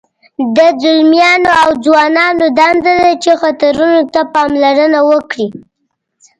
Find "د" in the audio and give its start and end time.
0.55-0.57